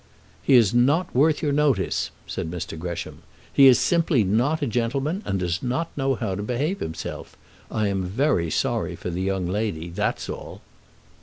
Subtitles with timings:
[0.41, 2.75] "He is not worth your notice," said Mr.
[2.75, 3.19] Gresham.
[3.53, 7.37] "He is simply not a gentleman, and does not know how to behave himself.
[7.69, 10.61] I am very sorry for the young lady; that's all."